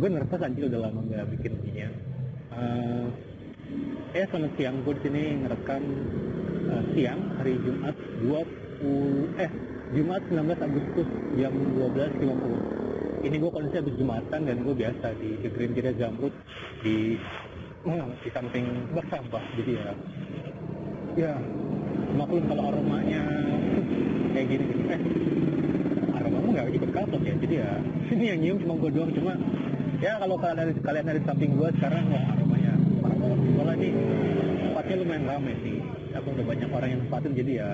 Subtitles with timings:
[0.00, 1.92] gue nervous anjir udah lama nggak bikin beginian
[2.56, 3.06] uh,
[4.10, 4.76] eh selamat siang.
[4.82, 5.82] Gue di sini ngerekam
[6.66, 7.96] uh, siang hari Jumat
[8.26, 9.50] 20 eh
[9.94, 11.08] Jumat 19 Agustus
[11.38, 16.34] jam 12.50 ini gue kondisi habis Jumatan dan gue biasa di Green Tea Zamrud
[16.80, 17.20] di
[17.84, 19.92] oh, di samping bak sampah jadi ya.
[21.18, 21.32] Ya
[22.14, 23.22] maklum kalau aromanya
[24.34, 25.00] kayak gini gitu eh
[26.18, 27.70] aromanya nggak gitu kapok ya jadi ya
[28.10, 29.32] ini yang nyium cuma gue doang cuma
[30.00, 32.40] ya kalau kalian ada kalian ada di samping gue sekarang wah
[33.20, 33.88] banget gue lagi
[34.64, 35.76] tempatnya lumayan ramai sih.
[36.10, 37.68] Aku udah banyak orang yang nempatin jadi ya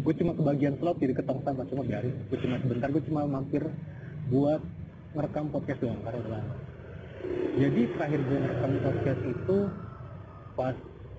[0.00, 3.60] gue cuma kebagian slot jadi ketong sampah cuma biarin gue cuma sebentar gue cuma mampir
[4.32, 4.64] buat
[5.12, 6.54] ngerekam podcast doang karena udah lama.
[7.58, 9.56] Jadi terakhir gue ngerekam podcast itu
[10.56, 10.76] pas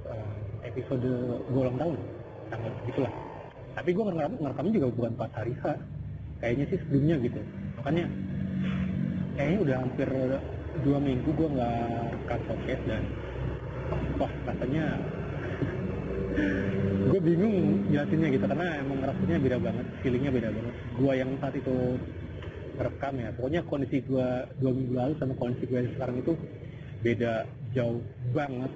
[0.09, 0.35] uh,
[0.65, 1.05] episode
[1.51, 1.97] gue ulang tahun.
[2.49, 3.13] Tanggal segitulah.
[3.77, 5.63] Tapi gue ngerekam ngerekamnya juga bukan pas hari H.
[6.41, 7.41] Kayaknya sih sebelumnya gitu.
[7.77, 8.05] Makanya
[9.41, 10.09] kayaknya udah hampir
[10.85, 11.81] dua minggu gue nggak
[12.13, 13.03] rekam podcast dan
[14.21, 14.85] wah rasanya
[17.09, 17.57] gue bingung
[17.89, 20.75] jelasinnya gitu karena emang rasanya beda banget feelingnya beda banget.
[20.93, 21.97] Gue yang saat itu
[22.77, 24.27] rekam ya pokoknya kondisi gue
[24.61, 26.37] dua minggu lalu sama kondisi gue sekarang itu
[27.01, 28.71] beda jauh banget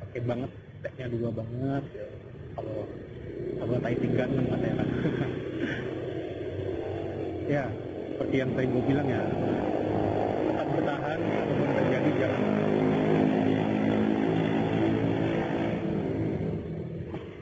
[0.00, 0.50] pakai banget
[0.80, 1.84] teknya dua banget
[2.56, 2.88] kalau
[3.60, 4.60] kalau tai tinggal enam
[7.46, 7.64] ya
[8.16, 9.22] seperti yang tadi gue bilang ya
[10.76, 12.42] bertahan apa pun terjadi jangan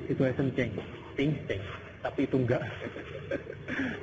[0.07, 0.77] situation change
[1.19, 1.69] things change
[2.05, 2.63] tapi itu enggak.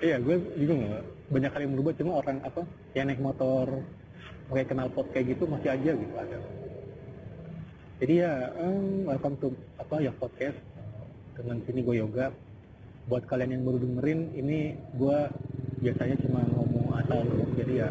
[0.01, 0.89] Iya gue bingung
[1.29, 2.65] banyak kali yang berubah cuma orang apa
[2.97, 3.85] yang naik motor
[4.49, 6.37] pakai kenal pot kayak gitu masih aja gitu ada.
[8.01, 10.57] Jadi ya um, welcome to apa ya podcast.
[11.37, 12.33] Dengan sini gue yoga.
[13.05, 15.19] Buat kalian yang baru dengerin ini gue
[15.85, 17.21] biasanya cuma ngomong asal
[17.55, 17.89] jadi ya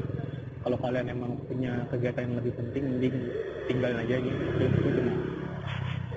[0.61, 3.17] kalau kalian emang punya kegiatan yang lebih penting mending
[3.65, 5.13] tinggalin aja gitu gue cuma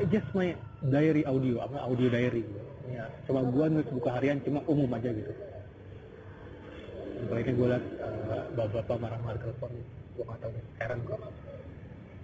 [0.09, 0.51] just my
[0.89, 2.43] diary audio apa audio diary.
[2.89, 5.31] Ya coba gue nulis buku harian cuma umum aja gitu.
[7.31, 9.71] Baiknya gue liat uh, bapak-bapak marah-marah telepon
[10.13, 11.17] gue gak tau deh heran gue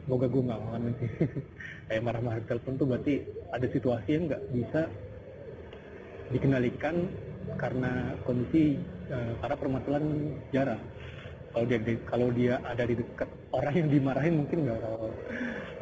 [0.05, 1.09] semoga gue gak ngalamin sih.
[1.87, 3.13] Kayak marah-marah telepon tuh berarti
[3.53, 4.81] ada situasi yang nggak bisa
[6.29, 6.95] dikendalikan
[7.57, 8.77] karena kondisi
[9.09, 10.07] uh, karena permasalahan
[10.53, 10.81] jarang
[11.49, 14.79] kalau dia kalau dia ada di dekat orang yang dimarahin mungkin nggak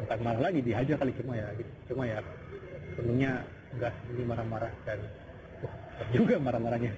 [0.04, 1.70] bukan marah lagi dihajar kali cuma ya gitu.
[1.92, 2.18] cuma ya
[2.96, 3.32] sebenarnya
[3.76, 4.98] nggak ini marah-marah dan
[5.60, 5.74] wah,
[6.10, 6.92] juga marah-marahnya.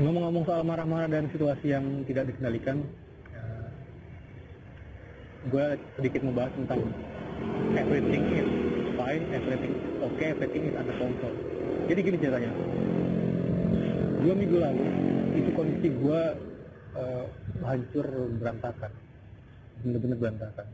[0.00, 2.84] Ngomong-ngomong soal marah-marah dan situasi yang tidak dikendalikan
[3.36, 3.68] uh,
[5.48, 5.66] gue
[6.00, 6.80] sedikit membahas tentang
[7.76, 8.48] everything is
[8.96, 11.34] fine everything is okay everything is under control.
[11.88, 12.52] Jadi gini ceritanya.
[14.22, 14.84] Dua minggu lalu
[15.34, 16.22] itu kondisi gue
[16.96, 17.26] uh,
[17.64, 18.06] hancur
[18.38, 18.92] berantakan.
[19.82, 20.66] Bener-bener berantakan.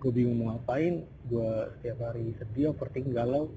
[0.00, 3.52] Gue bingung mau ngapain gue setiap hari sedih overthinking galau.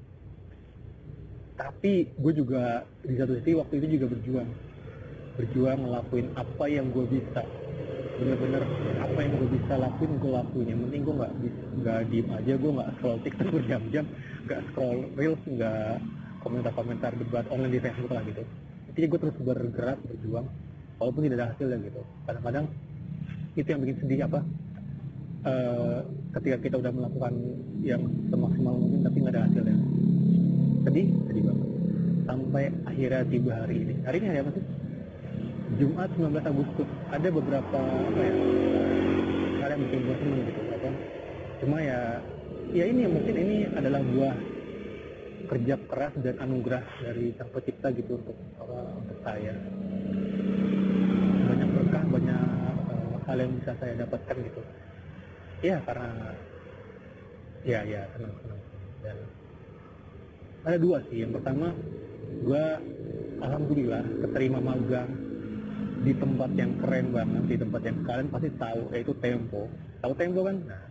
[1.53, 4.49] Tapi gue juga di satu sisi waktu itu juga berjuang.
[5.39, 7.41] Berjuang ngelakuin apa yang gue bisa.
[8.13, 8.63] Bener-bener
[9.01, 10.67] apa yang gue bisa lakuin gue lakuin.
[10.67, 11.33] Yang penting gue nggak
[11.83, 14.05] nggak diem aja gue nggak scroll tiktok berjam-jam
[14.43, 15.95] nggak scroll reels nggak
[16.43, 18.43] komentar-komentar debat online di facebook lah gitu.
[18.91, 20.47] Intinya gue terus bergerak berjuang
[20.97, 22.01] walaupun tidak ada hasilnya gitu.
[22.25, 22.65] Kadang-kadang
[23.53, 24.39] itu yang bikin sedih apa
[25.45, 25.99] uh,
[26.39, 27.33] ketika kita udah melakukan
[27.85, 28.01] yang
[28.33, 29.77] semaksimal mungkin tapi nggak ada hasilnya.
[30.89, 31.69] Sedih sedih banget.
[32.23, 33.93] Sampai akhirnya tiba hari ini.
[34.05, 34.65] Hari ini hari apa sih?
[35.81, 36.89] Jumat 19 Agustus.
[37.09, 38.35] Ada beberapa apa ya
[39.63, 40.89] hal yang bikin gue seneng gitu apa.
[41.63, 41.99] Cuma ya
[42.73, 44.35] ya ini mungkin ini adalah buah
[45.53, 49.53] kerja keras dan anugerah dari sang pencipta gitu untuk apa untuk saya
[51.45, 52.43] banyak berkah banyak
[52.89, 54.61] uh, hal yang bisa saya dapatkan gitu.
[55.63, 56.09] Ya karena
[57.63, 58.61] ya ya senang senang.
[59.03, 59.17] Dan
[60.63, 61.23] ada dua sih.
[61.23, 61.71] Yang pertama
[62.43, 62.65] gue
[63.43, 65.11] alhamdulillah keterima magang
[66.03, 69.71] di tempat yang keren banget di tempat yang kalian pasti tahu yaitu Tempo.
[70.03, 70.57] Tahu Tempo kan?
[70.67, 70.83] Nah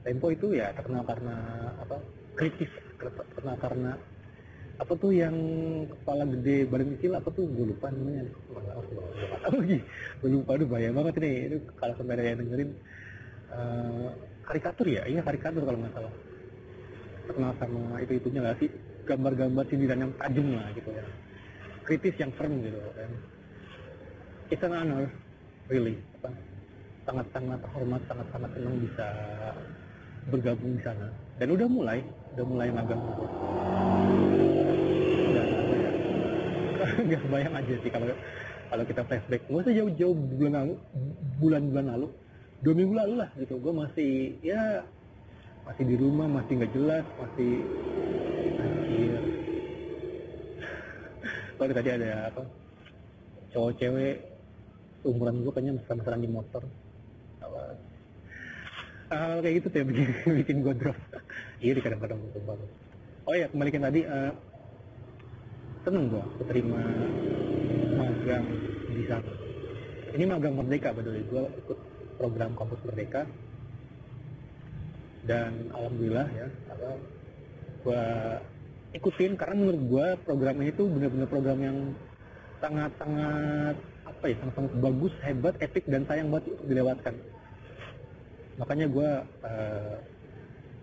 [0.00, 1.36] Tempo itu ya terkenal karena
[1.76, 1.96] apa?
[2.36, 3.92] Kritis terkenal karena
[4.76, 5.36] apa tuh yang
[5.88, 7.48] kepala gede badan kecil apa tuh?
[7.48, 8.28] Gue lupa namanya.
[9.46, 9.78] Tahu lagi
[10.20, 12.70] gue lupa aduh bahaya banget ini itu kalau sampai ada yang dengerin
[13.56, 14.08] uh,
[14.44, 15.02] karikatur ya?
[15.08, 16.12] Iya karikatur kalau nggak salah.
[17.26, 18.70] Terkenal sama itu itunya lah sih?
[19.06, 21.04] Gambar-gambar sindiran yang tajam lah gitu ya.
[21.88, 23.10] Kritis yang firm gitu kan.
[24.52, 25.08] It's an honor
[25.72, 26.30] really apa?
[27.08, 29.06] Sangat-sangat hormat sangat-sangat senang bisa
[30.28, 31.08] bergabung di sana.
[31.40, 32.02] Dan udah mulai
[32.36, 33.00] udah mulai magang.
[33.00, 33.24] Apa
[35.72, 35.88] ya.
[37.08, 38.12] Nggak kebayang aja sih kalau
[38.68, 39.40] kalau kita flashback.
[39.48, 40.76] Nggak usah jauh-jauh bulan lalu
[41.40, 42.12] bulan-bulan lalu.
[42.60, 43.56] Dua minggu lalu lah gitu.
[43.56, 44.84] Gue masih ya
[45.64, 47.64] masih di rumah masih nggak jelas masih
[48.60, 49.16] anjir.
[51.56, 52.44] Kalau tadi ada apa
[53.56, 54.20] cowok cewek
[55.08, 56.68] umuran gue kayaknya mesra-mesraan di motor.
[57.40, 57.80] Apa?
[59.08, 60.04] Hal kayak gitu tuh yang bikin,
[60.44, 61.00] bikin gue drop
[61.60, 62.70] iya kadang-kadang gue banget
[63.26, 64.32] oh ya kembalikan tadi uh,
[65.86, 66.82] seneng gue keterima
[67.94, 68.46] magang
[68.90, 69.32] di sana.
[70.18, 71.78] Ini magang merdeka betul gue ikut
[72.18, 73.22] program kampus merdeka.
[75.26, 76.46] Dan alhamdulillah ya
[77.86, 78.02] gue
[78.98, 81.78] ikutin karena menurut gue program ini tuh bener-bener program yang
[82.58, 83.78] sangat-sangat
[84.10, 87.14] apa ya sangat-sangat bagus hebat epic dan sayang banget untuk dilewatkan.
[88.58, 89.10] Makanya gue
[89.46, 89.94] uh,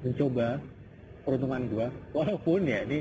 [0.04, 0.60] mencoba
[1.24, 3.00] peruntungan gue walaupun ya ini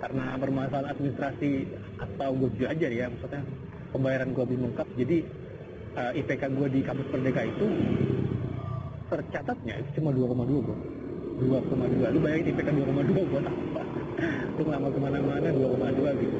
[0.00, 1.70] karena bermasalah administrasi
[2.00, 3.42] atau gue jujur aja ya maksudnya
[3.92, 4.88] pembayaran gue belum lengkap.
[4.96, 5.18] Jadi
[5.94, 7.66] uh, eh, IPK gue di kampus Merdeka itu
[9.10, 10.78] tercatatnya itu cuma 2,2 gue
[11.40, 13.82] 2,2 lu bayangin IPK 2,2 buat apa
[14.54, 16.38] lu ngelama ke mana-mana 2,2 gitu.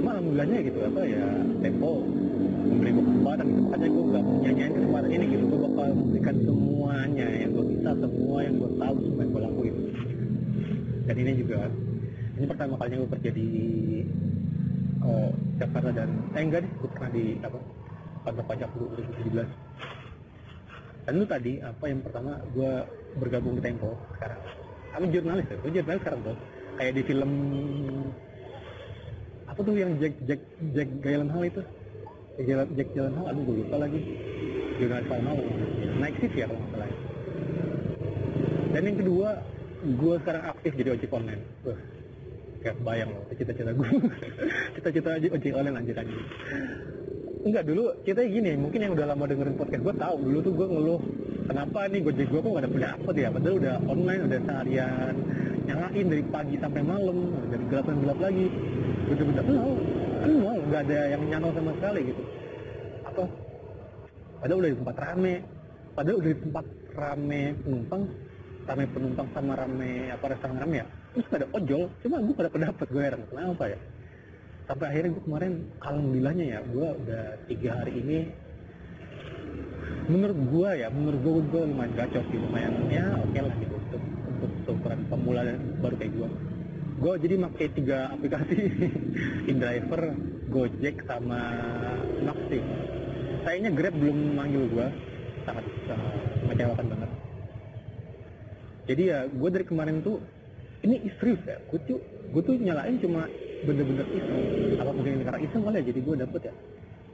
[0.00, 1.24] Cuma alhamdulillahnya gitu apa ya
[1.60, 1.92] tempo
[2.66, 5.44] memberi gue kesempatan gitu makanya gue gak nyanyain kesempatan ini gitu.
[5.48, 7.64] Gue bakal memberikan semuanya yang gue
[7.98, 9.76] semua yang gue tahu yang gue lakuin.
[11.08, 11.58] Dan ini juga
[12.40, 13.48] ini pertama kalinya gue kerja di
[15.04, 17.58] uh, Jakarta dan eh enggak deh gue pernah di apa
[18.24, 18.86] kantor pajak dulu
[19.24, 19.70] 2017
[21.10, 22.72] dan itu tadi apa yang pertama gue
[23.18, 24.40] bergabung di Tempo sekarang.
[24.94, 26.36] Aku jurnalis ya gue jurnalis sekarang tuh
[26.76, 27.32] kayak di film
[29.50, 30.40] apa tuh yang Jack Jack
[30.76, 31.62] Jack Gyllenhaal itu?
[32.40, 34.00] Jack, Jack Gyllenhaal aduh gue lupa lagi.
[34.80, 35.40] Jurnalis mau
[36.00, 36.62] naik shift ya kalau
[38.70, 39.28] dan yang kedua
[39.80, 41.42] gue sekarang aktif jadi ojek online.
[41.64, 41.78] Wah,
[42.60, 43.88] kayak bayang loh cita-cita gue
[44.76, 46.20] cita-cita aja ojek online anjir anjir.
[47.40, 50.66] Enggak dulu kita gini mungkin yang udah lama dengerin podcast gue tahu dulu tuh gue
[50.68, 51.00] ngeluh
[51.48, 53.28] kenapa nih gojek gue kok gak ada pendapat ya?
[53.32, 55.14] Padahal udah online udah seharian.
[55.60, 57.18] Nyalain dari pagi sampai malam
[57.48, 58.46] dari gelap dan gelap lagi.
[59.08, 59.72] Bener-bener nol
[60.20, 62.22] nol nggak ada yang nyantol sama sekali gitu.
[63.08, 63.24] Apa?
[64.44, 65.34] Padahal udah di tempat rame.
[65.96, 68.02] Padahal udah di tempat rame penumpang
[68.70, 70.86] rame penumpang sama rame apa restoran rame ya?
[71.12, 73.78] Terus ada ojol cuma gue gak ada pendapat gue heran kenapa ya?
[74.70, 75.52] Sampai akhirnya gue kemarin
[75.82, 78.18] alhamdulillahnya ya gue udah tiga hari ini
[80.10, 83.74] menurut gue ya menurut gue gue lumayan gacor sih lumayan ya oke okay lah gitu
[83.78, 84.02] untuk
[84.42, 86.28] untuk ukuran pemula dan baru kayak gue
[87.00, 88.56] gue jadi pakai tiga aplikasi
[89.50, 90.02] InDriver,
[90.52, 91.40] Gojek sama
[92.26, 92.58] Maxi
[93.46, 94.86] sayangnya Grab belum manggil gue
[95.48, 96.12] sangat uh,
[96.44, 97.10] mengecewakan banget
[98.90, 100.18] jadi ya gue dari kemarin tuh
[100.82, 102.02] ini serius ya gue tuh
[102.34, 103.30] gue tuh nyalain cuma
[103.64, 104.40] bener-bener iseng.
[104.80, 105.84] Apa mungkin ini karena iseng kali ya?
[105.92, 106.54] Jadi gue dapet ya.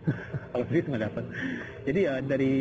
[0.54, 1.24] Kalau serius nggak dapet.
[1.82, 2.54] Jadi ya dari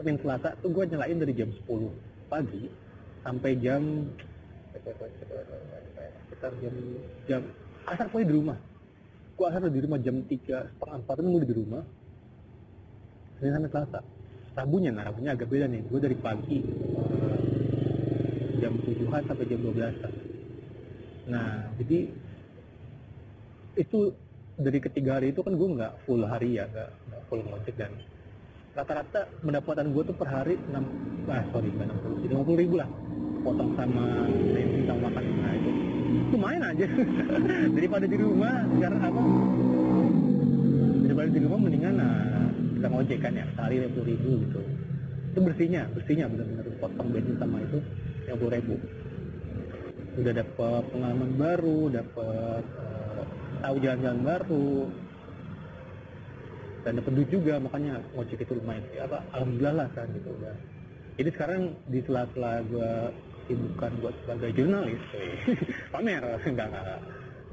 [0.00, 2.62] Senin Selasa tuh gue nyalain dari jam 10 pagi
[3.20, 3.82] sampai jam
[6.30, 6.74] sekitar jam
[7.28, 7.42] jam
[7.86, 8.58] asar pokoknya di rumah.
[9.36, 11.82] Gue asar di rumah jam tiga setengah empat itu gue di rumah.
[13.38, 14.00] Senin sampai Selasa.
[14.50, 15.86] Rabunya nah Rabunya agak beda nih.
[15.86, 16.58] Gue dari pagi
[18.90, 20.12] uh, jam tujuhan sampai jam dua belasan
[21.30, 21.98] nah jadi
[23.78, 24.00] itu
[24.58, 27.94] dari ketiga hari itu kan gue nggak full hari ya nggak full ngojek dan
[28.70, 30.78] rata-rata pendapatan gue tuh per hari 6
[31.26, 32.88] ah sorry nggak 60 lima puluh ribu lah.
[33.40, 35.70] Potong sama bensin sama makan nah itu
[36.30, 36.86] lumayan aja.
[37.76, 39.22] Daripada di rumah karena apa?
[41.08, 42.14] Daripada di rumah mendingan nah
[42.78, 44.60] kita ngojek kan ya sehari lima ribu gitu.
[45.34, 47.78] Itu bersihnya bersihnya benar-benar potong bensin sama itu
[48.38, 48.74] puluh ribu
[50.18, 52.62] udah dapat pengalaman baru dapat
[53.60, 54.72] tahu jalan-jalan baru.
[56.80, 60.56] Dan dapat duit juga makanya ngojek itu lumayan ya apa alhamdulillah lah kan gitu udah.
[61.20, 62.92] Jadi sekarang di sela-sela gue
[63.44, 65.02] sibukan buat sebagai jurnalis
[65.92, 66.24] pamer.
[66.48, 67.00] Enggak enggak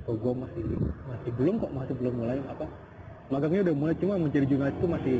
[0.07, 0.63] oh, gue masih
[1.11, 2.65] masih belum kok masih belum mulai apa.
[3.27, 5.15] Magangnya udah mulai cuma mencari jurnalis itu masih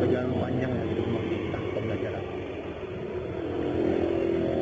[0.00, 2.24] perjalanan panjang ya gitu masih tahap pembelajaran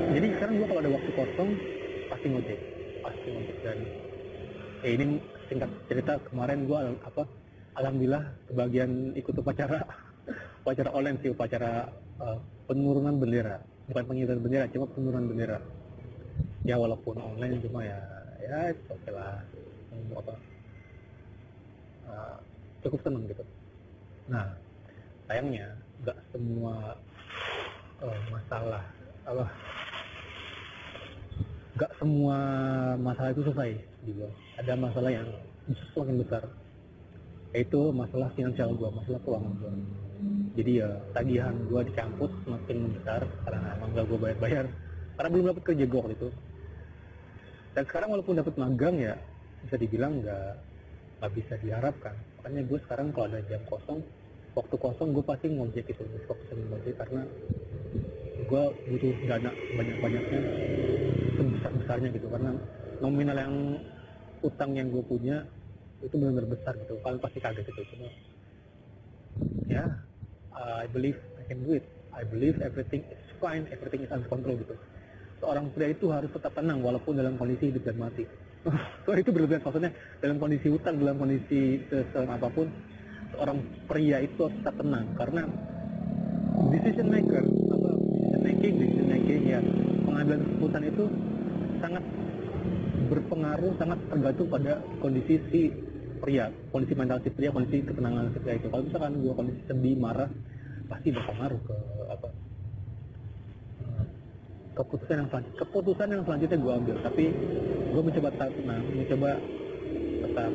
[0.09, 1.51] jadi sekarang gue kalau ada waktu kosong
[2.09, 2.61] pasti ngojek.
[3.05, 3.57] Pasti ngojek.
[3.61, 3.79] Dan
[4.81, 5.05] eh ini
[5.45, 7.23] singkat cerita kemarin gue apa
[7.77, 9.85] alhamdulillah kebagian ikut upacara
[10.65, 13.61] upacara online sih upacara uh, penurunan bendera.
[13.93, 15.61] Bukan pengibaran bendera cuma penurunan bendera.
[16.65, 18.01] Ya walaupun online cuma ya
[18.41, 19.45] ya oke okay lah
[20.17, 20.35] apa
[22.09, 22.37] uh,
[22.89, 23.45] cukup seneng gitu.
[24.33, 24.49] Nah
[25.29, 26.97] sayangnya nggak semua
[28.01, 28.81] uh, masalah
[29.29, 29.45] apa
[31.79, 32.39] nggak semua
[32.99, 33.71] masalah itu selesai
[34.03, 34.27] juga
[34.59, 35.29] ada masalah yang
[35.95, 36.43] semakin besar.
[37.55, 39.73] Itu masalah finansial gue masalah keuangan gue
[40.59, 44.67] jadi ya tagihan gue di kampus semakin besar karena emang gak gue bayar-bayar.
[45.15, 46.29] Karena belum dapat kerja gue waktu itu.
[47.79, 49.15] Dan sekarang walaupun dapat magang ya
[49.63, 50.51] bisa dibilang nggak
[51.23, 52.15] nggak bisa diharapkan.
[52.43, 54.03] Makanya gue sekarang kalau ada jam kosong
[54.59, 56.51] waktu kosong gue pasti ngojek itu gue fokus
[56.99, 57.23] karena
[58.49, 60.41] gue butuh dana banyak-banyaknya
[61.39, 62.27] sebesar-besarnya gitu.
[62.27, 62.51] Karena
[62.99, 63.55] nominal yang
[64.43, 65.47] utang yang gue punya
[66.03, 66.99] itu benar-benar besar gitu.
[67.03, 67.83] Kalian pasti kaget gitu.
[67.95, 68.09] Cuma
[69.69, 69.89] ya yeah,
[70.55, 71.87] I believe I can do it.
[72.15, 74.75] I believe everything is fine everything is under control gitu.
[75.39, 78.27] Seorang pria itu harus tetap tenang walaupun dalam kondisi hidup dan mati.
[79.07, 79.63] So itu berlebihan.
[79.63, 82.67] Maksudnya dalam kondisi hutang dalam kondisi seseorang apa pun
[83.33, 85.07] seorang pria itu harus tetap tenang.
[85.15, 85.43] Karena
[86.75, 89.61] decision maker apa decision making decision making ya
[90.09, 91.05] pengambilan keputusan itu
[91.85, 92.05] sangat
[93.09, 94.73] berpengaruh sangat tergantung pada
[95.05, 95.61] kondisi si
[96.19, 98.67] pria kondisi mental si pria kondisi ketenangan si pria itu.
[98.73, 100.31] Kalau misalkan gua kondisi sedih marah
[100.89, 101.77] pasti berpengaruh ke
[102.09, 102.29] apa
[104.79, 105.59] keputusan yang selanjutnya.
[105.59, 107.25] Keputusan yang selanjutnya gue ambil tapi
[107.89, 109.31] gue mencoba tetap tenang mencoba
[110.23, 110.53] tetap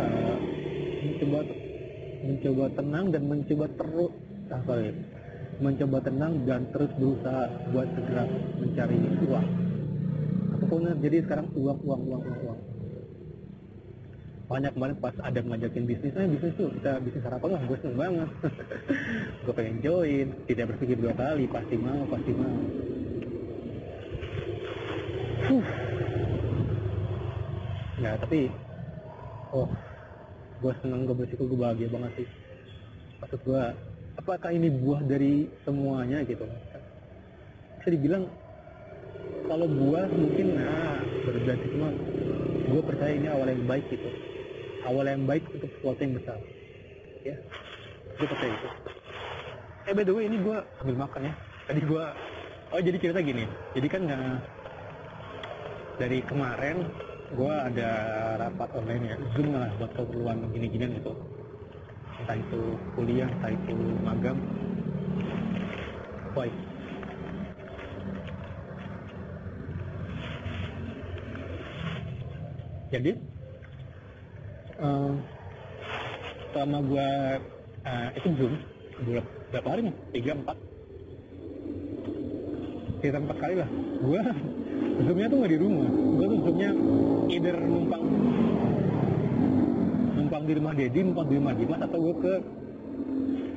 [0.00, 0.36] uh,
[1.04, 1.38] mencoba
[2.24, 4.12] mencoba tenang dan mencoba terus.
[4.46, 4.62] Ah,
[5.60, 8.24] mencoba tenang dan terus berusaha buat segera
[8.60, 9.48] mencari uang.
[10.56, 12.60] Apa pun jadi sekarang uang uang uang uang uang.
[14.46, 17.98] Banyak kemarin pas ada ngajakin bisnisnya eh, bisnis tuh kita bisnis sarapan lah gue seneng
[17.98, 18.30] banget.
[19.42, 22.58] Gue pengen join tidak berpikir dua kali pasti mau pasti mau.
[25.46, 25.66] Huh.
[27.96, 28.50] ya tapi
[29.54, 29.70] oh
[30.58, 32.28] gue seneng gue bersyukur gue bahagia banget sih.
[33.18, 33.62] Maksud gue
[34.16, 36.44] apakah ini buah dari semuanya gitu?
[37.80, 38.26] Bisa dibilang
[39.46, 41.88] kalau buah mungkin nah berbeda cuma
[42.66, 44.08] gue percaya ini awal yang baik gitu.
[44.86, 46.38] Awal yang baik untuk sesuatu yang besar.
[47.22, 47.36] Ya
[48.16, 48.68] gue percaya itu.
[49.86, 51.34] Eh by the way ini gue ambil makan ya.
[51.70, 52.04] Tadi gue
[52.74, 53.44] oh jadi cerita gini.
[53.78, 54.36] Jadi kan uh,
[56.00, 56.76] dari kemarin
[57.30, 57.90] gue ada
[58.40, 59.16] rapat online ya.
[59.38, 61.14] Zoom lah buat keperluan gini-ginian itu
[62.26, 62.62] entah itu
[62.98, 64.34] kuliah entah itu magang.
[66.34, 66.50] Baik.
[72.90, 73.10] Jadi
[74.82, 75.14] uh,
[76.50, 77.08] selama gue
[77.86, 78.54] uh, itu zoom
[79.54, 79.94] berapa hari nih?
[80.18, 80.56] Tiga empat.
[83.06, 83.70] Tiga empat kali lah.
[84.02, 84.22] Gue
[84.98, 85.88] zoomnya tuh nggak di rumah.
[85.94, 86.70] Gue tuh zoomnya
[87.30, 88.02] either numpang
[90.26, 92.34] numpang di rumah Dedi numpang di rumah Dimas atau gue ke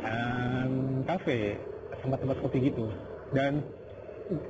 [0.05, 0.73] um,
[1.09, 1.57] cafe
[2.05, 2.85] tempat-tempat kopi gitu.
[3.33, 3.65] Dan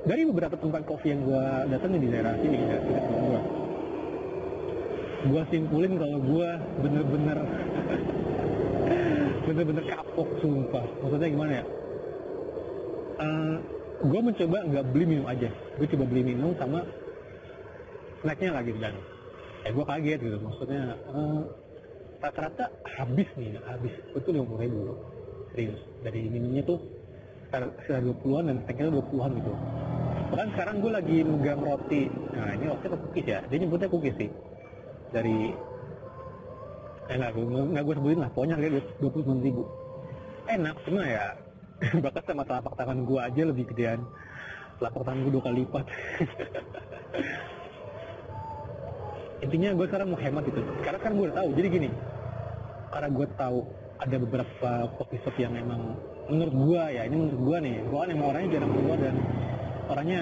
[0.04, 3.40] dari beberapa tempat kopi yang gue datang di daerah sini ya, dekat gue
[5.20, 6.48] gue simpulin kalau gue
[6.80, 7.38] bener-bener
[9.48, 10.84] bener-bener kapok sumpah.
[11.00, 11.64] Maksudnya gimana ya?
[13.16, 13.56] Uh, eh,
[14.04, 15.48] gue mencoba nggak beli minum aja.
[15.80, 16.84] Gue coba beli minum sama
[18.20, 18.92] snacknya lagi dan
[19.64, 20.36] eh gue kaget gitu.
[20.40, 21.48] Maksudnya uh,
[22.20, 23.94] rata-rata habis nih habis.
[24.12, 24.80] Betul lima puluh ribu
[25.50, 26.78] serius dari minumnya tuh
[27.50, 29.52] sekitar dua puluhan dan snacknya dua puluhan gitu.
[30.30, 32.06] Bahkan sekarang gue lagi megang roti.
[32.30, 33.42] Nah ini roti apa cookies ya?
[33.50, 34.30] Dia nyebutnya cookies sih.
[35.10, 35.50] Dari
[37.10, 37.34] eh nggak
[37.74, 38.30] nggak gue sebutin lah.
[38.30, 39.62] Pokoknya harganya dua puluh sembilan ribu.
[40.46, 41.34] Enak cuma ya
[42.04, 44.00] bahkan sama telapak tangan gue aja lebih gedean.
[44.78, 45.84] Telapak tangan gue dua kali lipat.
[49.44, 50.62] Intinya gue sekarang mau hemat itu.
[50.86, 51.50] Karena kan gue udah tahu.
[51.58, 51.88] Jadi gini
[52.90, 53.58] karena gue tahu
[54.00, 55.94] ada beberapa coffee shop yang emang
[56.26, 59.14] menurut gue ya ini menurut gue nih gue kan emang orangnya jarang keluar dan
[59.90, 60.20] orangnya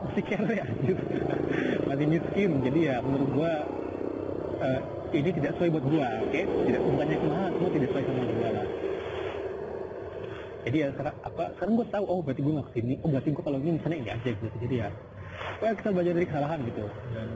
[0.00, 0.66] masih kere ya
[1.88, 2.50] masih miskin.
[2.64, 3.52] Jadi ya menurut gue
[4.64, 4.80] uh,
[5.12, 6.30] ini tidak sesuai buat gue oke?
[6.32, 6.44] Okay?
[6.46, 8.66] tidak bukannya mahal cuma tidak sesuai sama gue lah.
[10.60, 13.28] Jadi ya sekarang apa sekarang gue tahu oh berarti gue nggak ke sini oh berarti
[13.32, 14.88] gue kalau ini misalnya ini aja gitu jadi ya.
[15.60, 16.84] Well, kita belajar dari kesalahan gitu.
[17.16, 17.28] Dan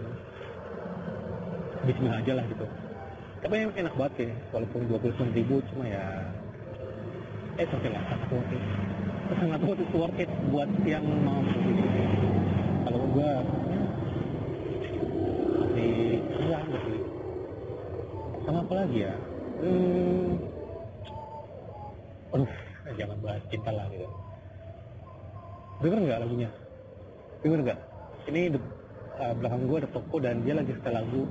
[1.84, 2.64] Bismillah aja lah gitu
[3.44, 6.32] tapi yang enak banget sih walaupun dua puluh ribu cuma ya
[7.60, 8.62] eh oke lah sangat worth it.
[9.36, 11.44] Sangat worth it, worth it buat yang mau
[12.88, 13.30] kalau gue
[15.60, 15.92] masih
[16.34, 16.92] kurang gitu.
[18.48, 19.14] Sama apa lagi ya?
[19.60, 20.30] Hmm,
[22.32, 22.52] aduh
[22.96, 24.08] jangan bahas cinta lah gitu.
[25.84, 26.50] Denger nggak lagunya?
[27.44, 27.78] Denger nggak?
[28.24, 28.58] Ini de,
[29.20, 31.28] uh, belakang gue ada toko dan dia lagi setel lagu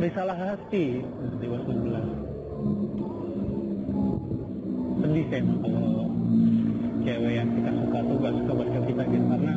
[0.00, 1.04] Risalah hati.
[1.38, 2.30] Dewa 19
[5.10, 6.06] sedih sih emang kalau
[7.02, 9.54] cewek yang kita suka tuh gak suka balikan kita gitu karena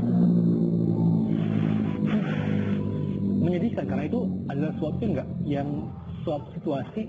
[3.43, 4.19] menyedihkan karena itu
[4.49, 5.69] adalah sesuatu yang nggak yang
[6.25, 7.01] suatu situasi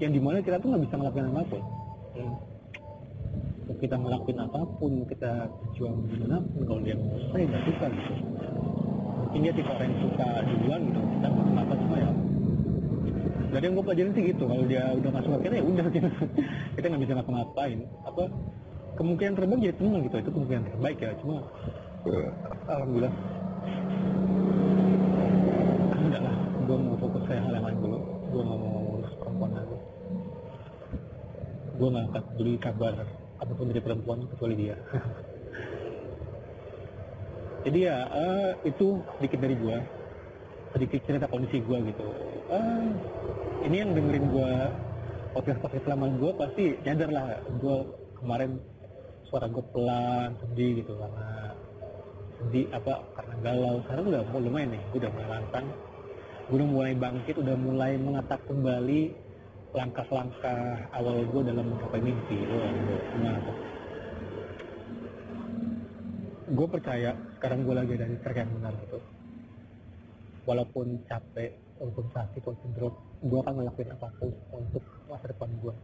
[0.00, 1.62] yang di mana kita tuh nggak bisa ngelakuin apa pun.
[2.18, 2.34] Hmm.
[3.78, 7.64] Kita ngelakuin apa pun kita berjuang di mana pun kalau dia nggak suka ya nggak
[7.70, 8.14] suka gitu.
[9.22, 11.74] Mungkin dia tipe orang yang suka duluan gitu kita kenapa
[13.52, 16.08] dari yang gue pelajarin sih gitu kalau dia udah suka kita ya udah kita
[16.80, 17.78] kita nggak bisa ngapa-ngapain.
[18.08, 18.22] Apa
[18.96, 21.12] kemungkinan terbaik jadi teman gitu itu kemungkinan terbaik ya.
[21.20, 21.36] Cuma
[22.08, 22.28] uh,
[22.72, 23.14] alhamdulillah.
[26.00, 27.98] Enggak lah gue mau fokus ke hal yang lain dulu.
[28.32, 29.76] Gue nggak mau urus perempuan lagi.
[31.76, 32.94] Gue nggak akan peduli kabar
[33.36, 34.76] apa pun dari perempuan kecuali dia.
[37.68, 39.76] Jadi ya uh, itu sedikit dari gue
[40.72, 42.06] sedikit cerita kondisi gue gitu.
[42.48, 42.88] Uh,
[43.68, 44.52] ini yang dengerin gue
[45.36, 47.26] podcast podcast lama gue pasti nyadar lah.
[47.60, 47.76] Gue
[48.18, 48.56] kemarin
[49.28, 51.28] suara gue pelan sedih gitu karena
[52.40, 53.76] sedih apa karena galau.
[53.84, 55.66] Sekarang udah lumayan nih gue udah mulai lantang.
[56.48, 59.02] Gue udah mulai bangkit udah mulai mengatap kembali
[59.72, 62.44] langkah-langkah awal gue dalam mencapai mimpi.
[62.44, 62.68] Oh,
[63.24, 63.40] nah,
[66.52, 69.00] gue percaya sekarang gue lagi ada di track yang benar gitu
[70.44, 75.74] walaupun capek walaupun sakit walaupun drop gue akan ngelakuin apa pun untuk masa depan gue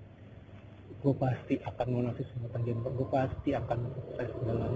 [0.98, 4.72] gue pasti akan melunasi semua tanggung gue pasti akan sukses dalam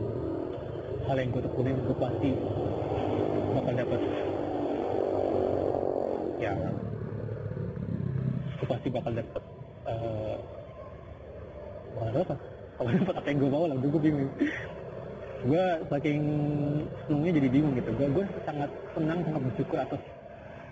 [1.08, 2.30] hal yang gue tekunin gue pasti
[3.52, 4.00] bakal dapat.
[6.40, 6.52] Ya.
[8.58, 9.42] Gue pasti bakal dapat
[9.86, 10.36] uh,
[12.02, 12.36] apa?
[12.72, 14.30] Kalau dapat apa yang gue bawa lah gue bingung
[15.42, 16.22] gue saking
[17.06, 17.90] senangnya jadi bingung gitu.
[17.98, 20.02] Gue gue sangat senang sangat bersyukur atas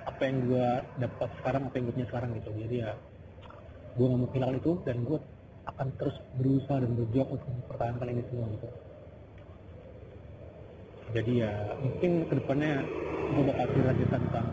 [0.06, 0.68] apa yang gue
[1.02, 2.50] dapat sekarang apa yang gue punya sekarang gitu.
[2.54, 2.90] Jadi ya
[3.98, 5.18] gue nggak mau kehilangan itu dan gue
[5.66, 8.68] akan terus berusaha dan berjuang untuk mempertahankan ini semua gitu.
[11.10, 11.52] Jadi ya
[11.82, 12.72] mungkin ke depannya
[13.34, 14.46] gue bakal cerita tentang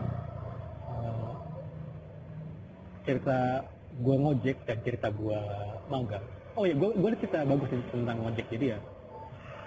[0.90, 1.32] uh,
[3.06, 3.38] cerita
[3.98, 5.40] gue ngojek dan cerita gue
[5.86, 6.26] magang.
[6.58, 8.46] Oh ya gue gue cerita bagus tentang ngojek.
[8.50, 8.78] Jadi ya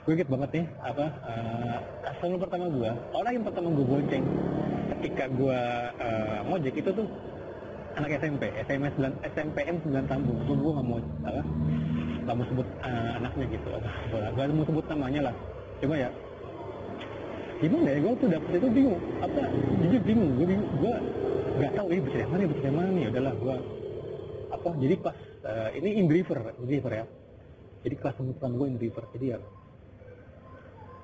[0.01, 4.25] gue inget banget nih apa uh, customer pertama gue orang yang pertama gue bonceng
[4.97, 5.59] ketika gue
[6.01, 7.07] uh, ngojek itu tuh
[7.97, 10.37] anak SMP SMS 9 SMPM 9 Tambung.
[10.47, 11.41] Gue gue nggak mau apa
[12.21, 15.35] nggak mau sebut uh, anaknya gitu gue mau sebut namanya lah.
[15.81, 16.09] Cuma ya.
[17.61, 18.99] Gimana ya gue tuh dapet itu bingung.
[19.21, 19.41] Apa
[19.85, 20.93] jujur bingung gue bingung gue
[21.61, 23.05] nggak tahu ini bisa mana bisa mana nih.
[23.11, 23.55] Udahlah gue
[24.51, 27.05] apa jadi pas uh, ini in driver in driver ya.
[27.81, 29.39] Jadi kelas pertama gue in driver jadi ya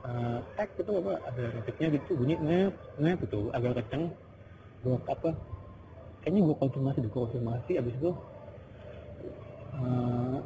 [0.07, 4.03] uh, tag itu apa ada ngetiknya gitu bunyi ngep ngep itu agak kenceng.
[4.81, 5.29] Gue apa
[6.23, 8.11] kayaknya gue konfirmasi gue konfirmasi abis itu
[9.77, 10.37] uh,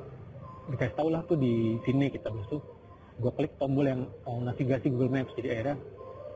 [0.72, 2.58] dikasih tau lah tuh di sini kita abis itu
[3.22, 5.34] gue klik tombol yang uh, navigasi Google Maps.
[5.38, 5.78] Jadi akhirnya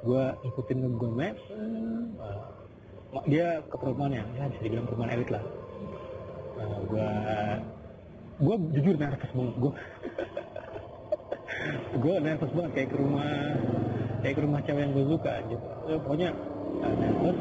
[0.05, 2.41] gue ikutin ke Google Maps uh,
[3.25, 5.43] dia ke perumahan yang ya bisa dibilang perumahan elit lah.
[6.55, 7.09] Uh, gue
[8.35, 9.73] gue jujur nervous banget gue
[11.95, 13.29] gue nervous banget kayak ke rumah
[14.21, 15.67] kayak ke rumah cewek yang gue suka gitu.
[15.85, 16.29] Ya, pokoknya
[16.81, 17.37] nervous.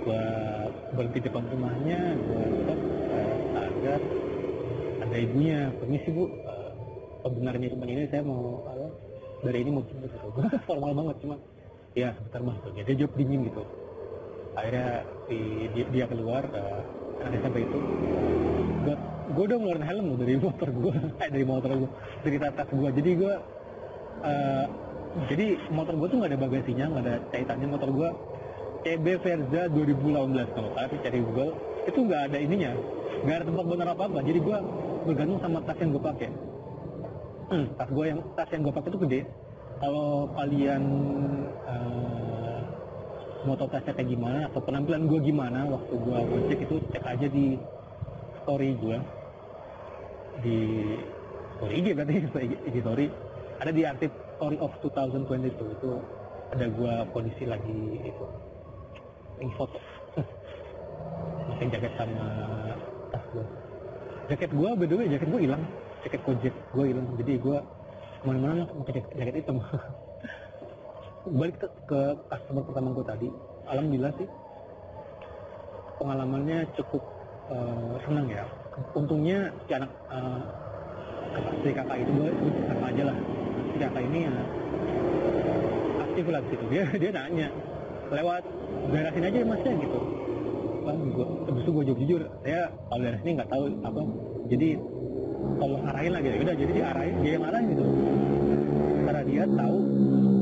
[0.00, 0.24] Gue
[0.96, 2.80] berhenti depan rumahnya gue lihat
[3.12, 3.36] uh,
[3.68, 4.00] agar
[5.06, 5.70] ada ibunya.
[5.76, 6.24] Permisi bu.
[6.24, 6.70] Uh,
[7.20, 8.90] pembenarnya rumah ini saya mau uh,
[9.44, 11.36] dari ini mau gitu gue formal banget cuma
[11.92, 12.58] ya sebentar mas.
[12.74, 13.62] Dia jawab dingin gitu.
[14.58, 15.38] Akhirnya si,
[15.76, 16.80] dia, dia keluar uh,
[17.20, 17.78] ada sampai itu
[19.40, 21.90] gue udah ngeluarin helm loh dari motor gue eh, dari motor gue
[22.28, 23.34] dari tas gue jadi gue
[24.20, 24.64] uh,
[25.32, 28.08] jadi motor gue tuh nggak ada bagasinya nggak ada kaitannya motor gue
[28.80, 31.52] CB Verza 2018 kalau kalian cari Google.
[31.84, 32.72] Itu nggak ada ininya.
[33.24, 34.58] Nggak ada tempat benar apa apa jadi gue
[35.04, 36.30] bergantung sama tas yang gue pakai.
[37.50, 39.20] Hmm, tas gue yang tas yang gue pakai itu gede.
[39.80, 40.82] Kalau kalian
[41.68, 42.60] uh,
[43.44, 47.26] mau tahu tasnya kayak gimana atau penampilan gue gimana waktu gue ngecek itu cek aja
[47.28, 47.46] di
[48.44, 48.96] story gue
[50.38, 50.58] di
[51.58, 52.14] story IG berarti
[52.70, 53.06] IG story
[53.60, 55.90] ada di aktif story of 2022 itu
[56.50, 58.26] ada gue kondisi lagi itu.
[59.40, 59.78] Ini foto
[61.50, 62.24] pakai jaket sama
[63.12, 63.44] tas gue
[64.30, 65.62] jaket gue by the way jaket gue hilang.
[66.00, 67.06] Jaket kojek gue hilang.
[67.20, 67.58] Jadi gue
[68.20, 69.56] ke mana-mana pakai jaket, jaket hitam.
[71.40, 72.00] Balik ke, ke
[72.32, 73.28] customer pertama gue tadi.
[73.68, 74.28] Alhamdulillah sih
[76.00, 77.04] pengalamannya cukup
[77.50, 78.44] uh, senang ya.
[78.96, 80.40] Untungnya si anak uh,
[81.60, 82.30] si kakak itu gue
[82.70, 83.16] sama aja lah.
[83.70, 84.34] Si kakak ini ya
[86.00, 87.48] aktif lah gitu dia dia nanya
[88.10, 88.42] lewat
[88.90, 89.98] beresin aja masnya gitu.
[90.86, 94.00] Kan gue terus gue jawab jujur saya kalau beres ini nggak tahu apa
[94.50, 94.68] jadi
[95.60, 97.84] kalau arahin lagi gitu udah jadi dia arahin dia yang arahin gitu.
[99.00, 99.78] Karena dia tahu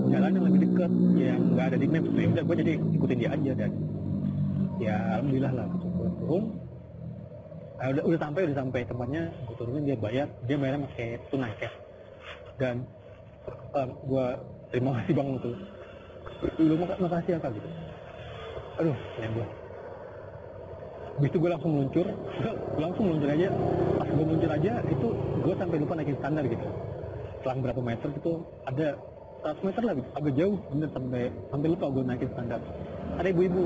[0.08, 3.30] jalan yang lebih dekat yang nggak ada di maps ya udah gue jadi ikutin dia
[3.32, 3.70] aja dan
[4.78, 6.57] ya alhamdulillah lah gitu
[7.78, 11.52] uh, udah udah sampai udah sampai tempatnya gue turunin dia bayar dia bayarnya pakai tunai
[11.58, 11.76] cash
[12.58, 12.86] dan
[13.74, 14.26] uh, gue
[14.74, 15.56] terima kasih bang tuh
[16.62, 17.68] lu mak makasih apa gitu
[18.78, 19.46] aduh ya gue
[21.18, 22.06] Habis itu gue langsung meluncur,
[22.46, 23.50] gue langsung meluncur aja.
[23.98, 26.62] Pas gue meluncur aja, itu gue sampai lupa naikin standar gitu.
[27.42, 28.94] Selang berapa meter gitu, ada
[29.42, 32.62] 100 meter lah gitu, agak jauh, bener sampai sampai lupa gue naikin standar.
[33.18, 33.62] Ada ibu-ibu,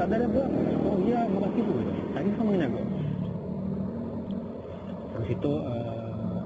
[0.00, 0.46] standarnya gue,
[0.88, 1.72] oh iya makasih bu,
[2.16, 2.84] tadi sama gue.
[5.26, 6.40] Itu, uh,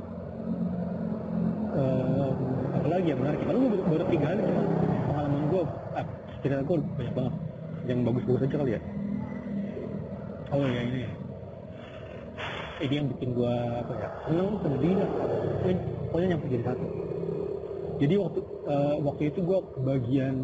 [1.76, 2.30] uh,
[2.74, 3.40] apa lagi yang menarik?
[3.44, 4.62] Lalu gue baru tiga kali cuma
[5.08, 5.62] pengalaman gue,
[6.00, 6.06] eh,
[6.40, 7.34] cerita gue banyak banget.
[7.88, 8.82] Yang bagus-bagus aja kali ya
[10.50, 11.02] oh ya ini
[12.80, 13.54] ini yang bikin gua
[13.86, 15.10] apa ya seneng sedih lah
[16.10, 16.86] pokoknya yang jadi satu
[18.00, 20.36] jadi waktu uh, waktu itu gua kebagian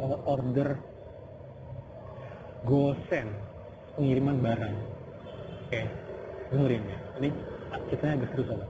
[0.00, 0.80] uh, order
[2.64, 3.28] gosen
[4.00, 5.84] pengiriman barang oke okay.
[6.54, 6.98] Dengerin ya.
[7.18, 7.28] Ini
[7.90, 8.68] ceritanya agak seru soalnya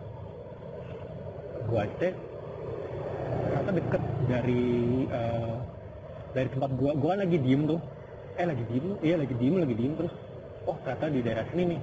[1.65, 2.15] gua cek
[3.25, 4.65] ternyata deket dari
[5.09, 5.57] uh,
[6.33, 6.93] dari tempat gua.
[6.97, 7.81] Gua lagi diem tuh.
[8.35, 10.15] Eh lagi diem iya lagi diem lagi diem terus.
[10.65, 11.81] Oh ternyata di daerah sini nih.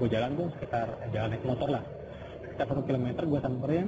[0.00, 1.84] Gue jalan tuh sekitar eh, jalan naik motor lah.
[2.42, 3.86] Sekitar satu kilometer gue samperin.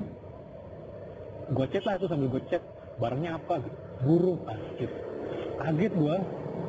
[1.50, 2.62] Gue cek lah itu sambil gue cek
[3.00, 3.64] barangnya apa?
[4.04, 4.44] Burung.
[4.46, 4.92] Anjir.
[5.58, 6.16] Kaget gue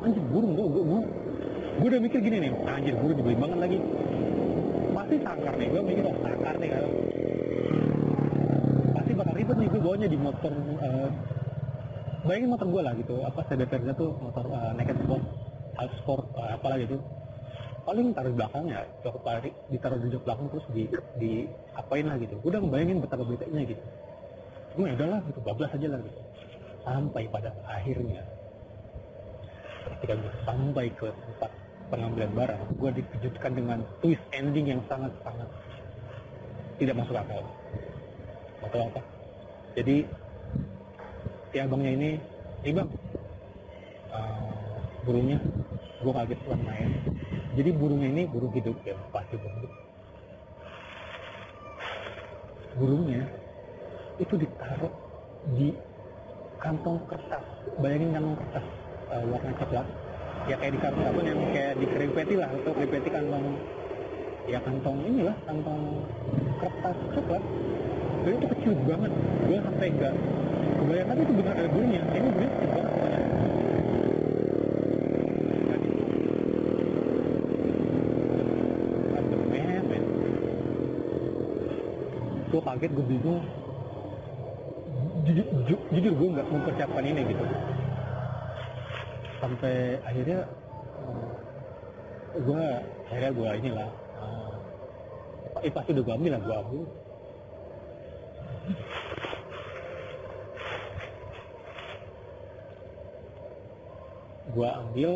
[0.06, 1.00] anjir burung gue gue gue
[1.76, 3.78] gue udah mikir gini nih anjir burung dibeli banget lagi
[4.96, 6.84] pasti sangkar nih gue mikir oh sangkar nih kan.
[8.96, 11.08] Pasti bakal ribet nih gue bawanya di motor uh,
[12.24, 13.14] bayangin motor gue lah gitu.
[13.20, 15.24] Apa CDP-nya tuh motor uh, naked sport
[15.76, 16.96] half sport uh, apalah gitu
[17.86, 20.82] paling taruh di belakangnya jok tarik ditaruh di jok belakang terus di
[21.20, 21.30] di
[21.76, 22.40] apain lah gitu.
[22.42, 23.84] Udah ngebayangin betapa beteknya gitu.
[24.74, 26.20] Cuma ya udahlah gitu bablas aja lah gitu.
[26.82, 28.24] Sampai pada akhirnya
[29.86, 31.50] ketika gue sampai ke tempat
[31.86, 35.48] pengambilan barang gue dikejutkan dengan twist ending yang sangat sangat
[36.76, 37.42] tidak masuk akal.
[38.64, 39.00] Atau apa.
[39.78, 40.04] Jadi
[41.52, 42.10] si abangnya ini
[42.66, 42.90] ini bang.
[44.10, 45.38] Uh, burungnya
[46.02, 46.90] gue kaget pas main.
[47.56, 49.72] Jadi burungnya ini burung hidup ya pasti burung hidup.
[52.76, 53.22] Burungnya
[54.20, 54.92] itu ditaruh
[55.56, 55.72] di
[56.60, 57.44] kantong kertas.
[57.80, 58.66] Bayangin kantong kertas
[59.12, 59.86] uh, warna coklat
[60.46, 63.46] ya kayak di kartu apa yang kayak di keripeti lah atau keripeti kantong
[64.46, 65.82] ya kantong inilah kantong
[66.62, 67.42] kertas coklat.
[68.26, 69.12] Dan itu kecil banget.
[69.46, 70.14] Gue sampai enggak
[70.76, 72.94] kebayang itu benar ada burungnya ini burungnya kecil banget
[82.56, 83.44] gue kaget gue bingung.
[85.28, 85.44] Jujur,
[85.92, 87.44] jujur gue nggak mempersiapkan ini gitu
[89.40, 90.48] sampai akhirnya
[91.04, 91.32] uh,
[92.36, 92.64] gue
[93.08, 93.88] akhirnya gue inilah
[94.20, 96.84] uh, eh, pasti udah gue ambil lah gue ambil.
[104.56, 105.12] Gue ambil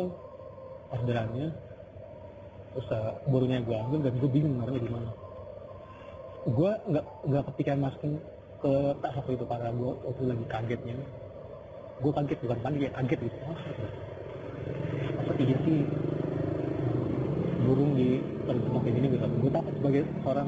[0.93, 1.47] orderannya
[2.71, 5.11] terus uh, burungnya gue ambil dan gue bingung naruhnya di mana.
[6.45, 8.13] Gue nggak nggak kepikiran masukin
[8.61, 10.95] ke tas waktu itu karena gue waktu lagi kagetnya.
[12.01, 13.37] Gue kaget bukan panik ya kaget gitu.
[13.45, 14.10] masa
[15.39, 15.79] sih.
[17.61, 18.17] Burung di
[18.49, 20.47] tempat kayak gini gitu gue takut sebagai orang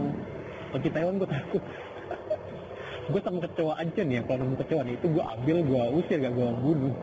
[0.73, 1.63] pencinta hewan gue takut.
[3.11, 4.95] Gue sama kecewa aja nih kalau nemu kecewa nih.
[4.95, 6.95] Itu gue ambil gue usir gak gue bunuh.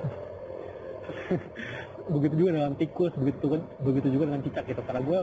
[2.16, 4.80] Begitu juga dengan tikus begitu kan begitu juga dengan cicak gitu.
[4.80, 5.18] Karena gue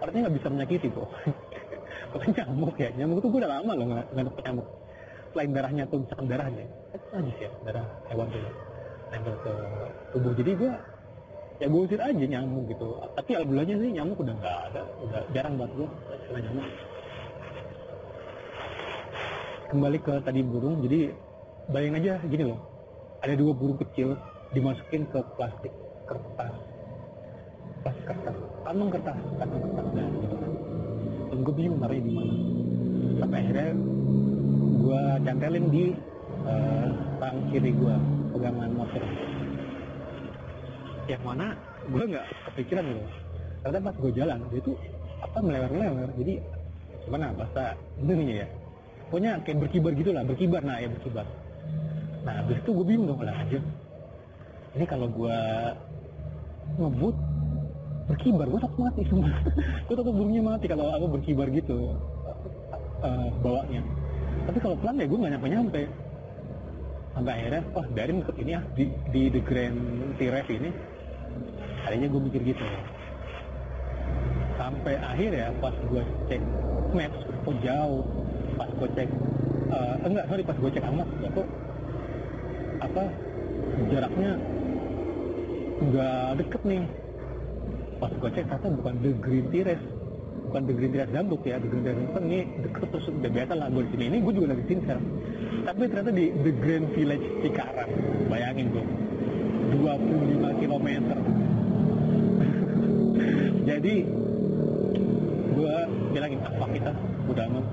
[0.00, 1.08] artinya nggak bisa menyakiti kok
[2.12, 2.88] bukan nyamuk ya.
[2.94, 4.66] Nyamuk tuh gue udah lama loh nggak nggak nyamuk.
[5.32, 6.66] Selain darahnya tuh misalkan darahnya.
[6.92, 8.40] Itu aja sih ya darah hewan tuh.
[9.10, 9.54] Nempel ke
[10.14, 10.32] tubuh.
[10.38, 10.72] Jadi gue
[11.60, 12.96] ya gue usir aja nyamuk gitu.
[13.14, 14.82] Tapi alhamdulillahnya sih nyamuk udah nggak ada.
[15.04, 15.88] Udah jarang banget gue
[16.26, 16.66] kena nyamuk.
[19.70, 20.98] Kembali ke tadi burung jadi
[21.70, 22.60] bayang aja gini loh.
[23.20, 24.16] Ada dua burung kecil
[24.56, 25.70] dimasukin ke plastik
[26.08, 26.54] kertas.
[27.84, 28.36] Plastik kertas.
[28.64, 29.18] Kantong kertas.
[29.38, 29.86] Kantong kertas.
[29.92, 30.36] Dan gitu
[31.30, 32.34] dan gue bingung naruhnya di mana.
[33.22, 33.70] Sampai akhirnya
[34.80, 35.84] gue cantelin di
[36.48, 36.88] uh,
[37.22, 37.94] tang kiri gue
[38.34, 39.02] pegangan motor
[41.10, 41.46] yang mana
[41.86, 43.02] gue nggak kepikiran gitu.
[43.60, 44.76] Karena pas gue jalan dia tuh
[45.20, 46.34] apa melebar-lebar jadi
[47.04, 48.48] gimana bahasa Indonesia ya?
[49.10, 50.62] Pokoknya kayak berkibar gitu lah berkibar.
[50.62, 51.26] Nah ya berkibar.
[52.22, 53.58] Nah habis itu gue bingung dong lah aja
[54.70, 55.38] ini kalau gue
[56.78, 57.16] ngebut
[58.06, 58.46] berkibar.
[58.46, 59.30] Gue takut mati semua
[59.86, 61.98] gue takut burungnya mati kalau aku berkibar gitu
[63.02, 63.82] uh, bawanya
[64.46, 65.82] tapi kalau pelan ya gue nggak nyampe nyampe
[67.10, 69.80] sampai akhirnya wah dari deket ini ya di, di The Grand
[70.16, 70.70] Tires ini
[71.90, 72.62] tadinya gue mikir gitu.
[74.54, 76.42] Sampai akhir ya pas gue cek
[76.94, 78.06] maps kok jauh.
[78.54, 79.08] Pas gue cek
[79.74, 81.48] uh, enggak sorry pas gue cek amat ya kok
[82.80, 83.02] apa
[83.90, 84.30] jaraknya
[85.90, 86.82] nggak deket nih.
[87.98, 89.86] Pas gue cek ternyata bukan The Green Terrace.
[90.46, 92.22] Bukan The Green Terrace Gambut ya The Green Terrace Gambut.
[92.22, 94.04] Ini deket terus udah biasa lah gue di sini.
[94.14, 94.80] Ini gue juga lagi sini
[95.60, 97.90] tapi ternyata di The Grand Village Cikarang.
[98.30, 98.84] Bayangin gue
[99.74, 100.88] 25 km
[103.70, 103.94] jadi
[105.54, 105.74] gue
[106.10, 106.92] bilangin apa kita?
[107.30, 107.64] Udah aman.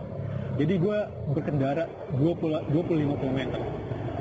[0.58, 1.00] Jadi gue
[1.34, 1.86] berkendara
[2.18, 3.40] 20, 25 km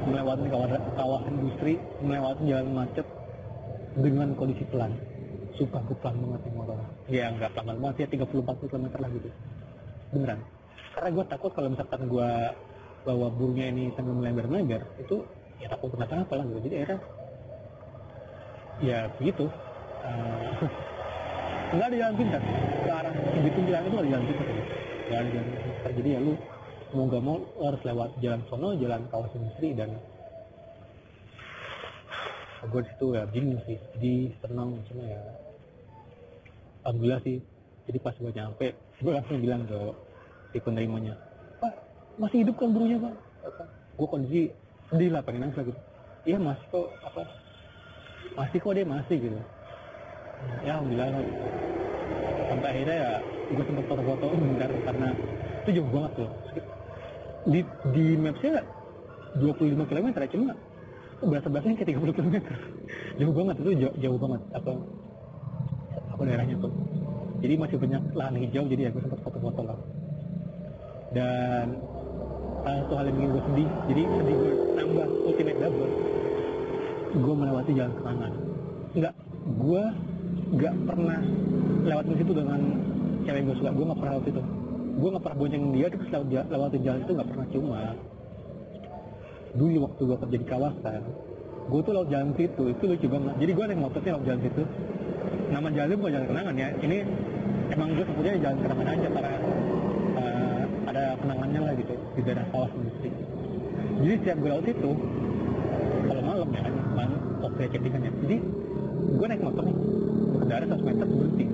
[0.07, 3.07] melewati kawasan, kawasan industri melewati jalan macet
[3.97, 4.93] dengan kondisi pelan.
[5.57, 6.79] Sumpah gue pelan banget nih motor.
[7.13, 9.29] Ya nggak pelan banget ya 30-40 km lah gitu.
[10.13, 10.41] Beneran.
[10.97, 12.31] Karena gue takut kalau misalkan gue
[13.05, 15.23] bawa burungnya ini sambil melebar-melebar itu
[15.61, 16.61] ya takut kenapa-napa lah gitu.
[16.69, 17.01] Jadi akhirnya
[18.81, 19.45] ya begitu.
[20.05, 20.69] Uh,
[21.67, 22.43] nggak ada jalan pintas
[22.87, 26.33] ke arah jalan itu nggak ada jalan pintas nggak jalan pintas jadi ya lu
[26.95, 29.91] mau nggak mau harus lewat jalan sono jalan kawasan industri dan
[32.67, 35.21] gue di situ ya bingung sih jadi senang cuma ya.
[36.83, 37.39] Alhamdulillah sih
[37.87, 39.79] jadi pas gue nyampe gue langsung bilang ke
[40.55, 41.15] si penerimanya
[41.59, 41.75] pak
[42.19, 43.15] masih hidup kan burunya pak?
[43.97, 44.43] Gue kondisi
[44.91, 45.81] sedih lah pengen nangis gitu
[46.27, 47.23] iya masih kok apa
[48.35, 49.39] masih kok dia masih gitu
[50.65, 51.09] ya alhamdulillah.
[52.47, 53.11] Sampai akhirnya ya
[53.47, 55.09] gue sempat foto-foto bentar karena
[55.63, 56.33] itu jauh banget loh
[57.47, 57.61] di
[57.95, 58.59] di mapsnya
[59.39, 60.51] 25 km ya cuma
[61.23, 62.37] berasa berasanya kayak 30 km
[63.23, 64.43] jauh banget itu jauh, jauh banget.
[64.53, 64.73] Apa
[66.13, 66.73] apa daerahnya tuh.
[67.45, 69.79] Jadi masih banyak lahan hijau jadi ya gue sempat foto-foto lah.
[71.15, 71.67] Dan
[72.67, 75.93] salah satu hal yang bikin gue sedih jadi sedih gue nambah ultimate double
[77.17, 78.33] gue melewati jalan ke kanan.
[78.97, 79.15] Enggak
[79.47, 79.85] gue
[80.57, 81.21] nggak pernah
[81.87, 82.61] lewat di situ dengan
[83.29, 83.71] cewek gue suka.
[83.77, 84.43] Gue nggak pernah lewat itu.
[84.97, 87.47] Gue nggak pernah bonceng dia terus lewat lewatin jalan itu nggak pernah.
[87.53, 87.81] Cuma
[89.57, 91.03] dulu waktu gue kerja di kawasan
[91.67, 93.35] gue tuh lewat jalan situ itu lucu banget.
[93.43, 94.63] Jadi gue naik motornya lewat jalan situ.
[95.47, 96.69] Nama jalan itu bukan jalan kenangan ya.
[96.83, 96.99] Ini
[97.75, 99.35] emang gue sebutnya jalan kenangan aja karena
[100.17, 103.11] uh, ada kenangannya lah gitu di daerah kawasan industri
[103.97, 104.91] jadi setiap gue lewat itu
[106.07, 108.37] kalau malam ya kan malam waktu ya chattingan ya jadi
[109.17, 109.77] gue naik motor nih
[110.57, 111.47] kendara 100 meter berhenti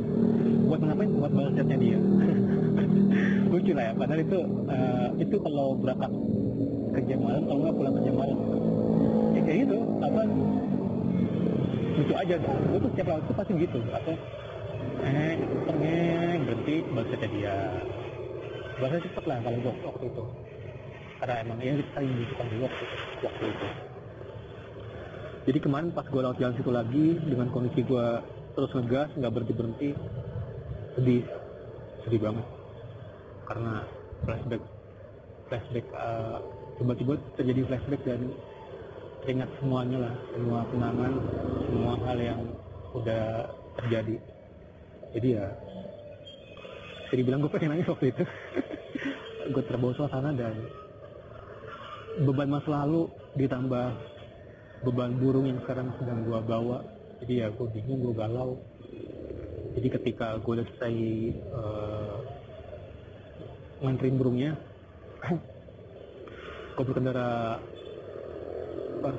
[0.70, 1.10] buat ngapain?
[1.18, 1.98] Buat balas chatnya dia.
[3.52, 4.38] Lucu lah ya padahal itu
[4.70, 6.12] uh, itu kalau berangkat
[6.92, 8.38] kerja malam kalau nggak pulang kerja malam.
[9.34, 10.22] Ya kayak gitu apa?
[11.98, 12.34] Lucu aja.
[12.38, 14.12] Gue tuh setiap lewat itu pasti gitu apa?
[15.02, 15.34] Eh
[15.66, 17.56] pengeng berhenti balas chatnya dia.
[18.78, 20.24] Bahasa cepet lah kalau gue waktu itu.
[21.22, 22.84] Karena emang yang kita dibutuhkan di waktu,
[23.22, 23.68] waktu itu.
[25.42, 28.06] Jadi kemarin pas gue lewat jalan situ lagi dengan kondisi gue
[28.52, 29.88] terus ngegas nggak berhenti berhenti
[30.98, 31.24] sedih
[32.04, 32.46] sedih banget.
[33.48, 33.74] Karena
[34.24, 34.62] flashback
[35.48, 36.38] flashback uh,
[36.80, 38.20] tiba-tiba terjadi flashback dan
[39.22, 41.12] teringat semuanya lah semua kenangan
[41.68, 42.42] semua hal yang
[42.92, 43.24] udah
[43.80, 44.16] terjadi.
[45.12, 45.46] Jadi ya
[47.12, 48.24] jadi bilang gue pengen nangis waktu itu.
[49.52, 50.54] Gue terbawa suasana dan
[52.24, 53.86] beban masa lalu ditambah
[54.80, 56.80] beban burung yang sekarang sedang gue bawa
[57.22, 58.58] jadi ya gue bingung gue galau.
[59.78, 60.94] Jadi ketika gue udah selesai
[61.54, 62.16] uh,
[63.78, 64.52] nganterin burungnya
[66.76, 67.62] gue berkendara
[69.02, 69.10] apa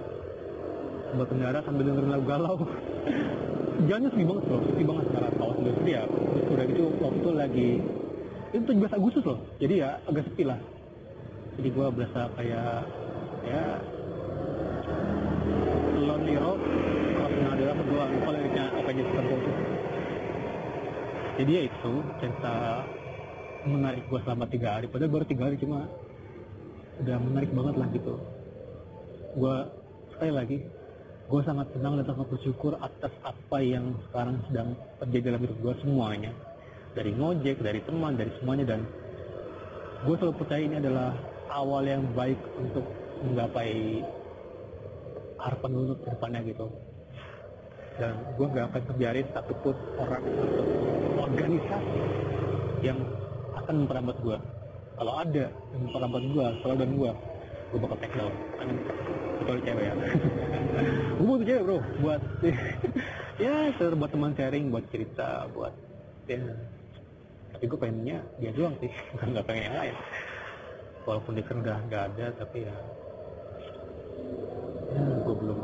[1.16, 2.58] berkendara sambil dengerin lagu galau.
[3.88, 5.06] Jalannya sepi banget loh sepi banget.
[5.08, 6.04] Sekarang kawasan industri ya
[6.54, 7.70] udah gitu waktu lagi
[8.52, 9.40] itu 17 Agustus loh.
[9.64, 10.60] Jadi ya agak sepi lah.
[11.56, 12.84] Jadi gue berasa kayak
[13.48, 13.64] ya
[16.04, 16.62] Lonely Road
[17.16, 17.54] kalau pernah
[18.04, 19.52] berdua lupa liriknya apa aja itu.
[21.34, 22.54] Jadi ya itu cerita
[23.64, 24.86] menarik gue selama tiga hari.
[24.92, 25.88] Padahal baru tiga hari cuma
[27.00, 28.14] udah menarik banget lah gitu.
[29.40, 29.56] Gue
[30.14, 30.58] sekali lagi
[31.24, 35.74] gue sangat senang dan sangat bersyukur atas apa yang sekarang sedang terjadi dalam hidup gue
[35.82, 36.32] semuanya.
[36.94, 38.66] Dari ngojek dari teman dari semuanya.
[38.68, 38.82] Dan
[40.04, 41.16] gue selalu percaya ini adalah
[41.50, 42.84] awal yang baik untuk
[43.24, 44.04] menggapai
[45.40, 46.68] harapan untuk depannya gitu
[48.02, 50.66] dan gue gak akan terbiarin satupun orang atau
[51.30, 52.00] organisasi
[52.82, 52.98] yang
[53.54, 54.38] akan memperambat gue
[54.94, 57.12] kalau ada yang memperambat gue selalu dan gue
[57.74, 58.34] gue bakal take down.
[58.62, 58.70] Kan
[59.42, 59.94] kecuali cewek ya?
[61.18, 61.78] Gue butuh cewek bro.
[62.06, 62.22] Buat
[63.42, 65.74] ya buat teman sharing buat cerita buat
[66.30, 66.38] ya.
[67.58, 68.94] Tapi gue pengennya dia doang sih.
[69.34, 69.96] Nggak pengen yang lain.
[71.10, 72.76] Walaupun dia kan udah nggak ada tapi ya
[74.94, 75.60] ya gue belum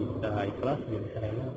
[0.00, 1.48] bisa ikhlas belum bisa rela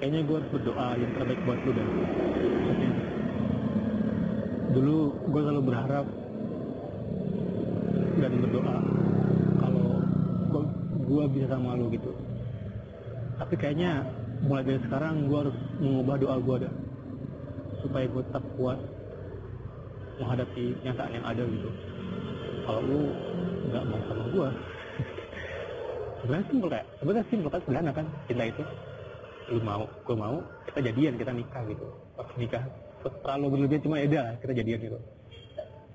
[0.00, 1.88] kayaknya gue harus berdoa yang terbaik buat lu dan.
[4.76, 4.96] Dulu
[5.32, 6.06] gue selalu berharap
[8.20, 8.76] dan berdoa
[9.60, 9.88] kalau
[10.52, 10.62] gue,
[11.08, 12.12] gue bisa sama lu gitu.
[13.40, 14.04] Tapi kayaknya
[14.44, 16.74] mulai dari sekarang gue harus mengubah doa gue dah
[17.80, 18.78] supaya gue tetap kuat
[20.20, 21.70] menghadapi kenyataan yang ada gitu.
[22.68, 23.00] Kalau lu
[23.72, 24.48] nggak mau sama gue
[26.20, 28.06] sebenarnya simpel kayak sebenarnya simpel kan sederhana kan?
[28.28, 28.64] Cinta itu
[29.46, 31.86] lu mau gue mau kita jadian kita nikah gitu.
[32.18, 32.64] Pas nikah
[33.22, 34.98] terlalu berlebihan cuma ya udah kita jadian gitu.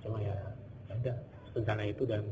[0.04, 0.36] Cuma ya
[0.88, 1.16] ya udah
[1.52, 2.24] sederhana itu dan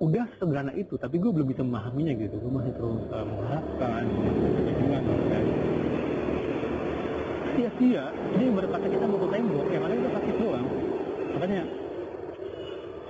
[0.00, 2.36] udah sederhana itu tapi gue belum bisa memahaminya gitu.
[2.38, 4.04] Gue masih terus uh, mengharapkan
[5.30, 5.44] dan
[7.58, 8.04] sia-sia
[8.38, 10.66] ini berkata kita butuh tembok yang ada kita sakit doang.
[11.34, 11.62] Makanya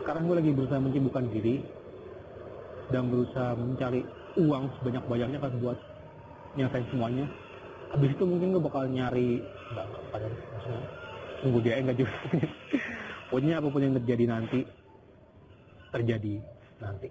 [0.01, 1.57] sekarang gue lagi berusaha menyibukkan diri
[2.91, 4.01] dan berusaha mencari
[4.41, 5.79] uang sebanyak-banyaknya kan buat
[6.55, 7.27] nyelesain semuanya.
[7.91, 10.81] Habis itu mungkin gue bakal nyari enggak pada maksudnya
[11.43, 12.15] tunggu dia enggak juga.
[13.31, 14.61] Pokoknya apa pun yang terjadi nanti
[15.91, 16.35] terjadi
[16.83, 17.09] nanti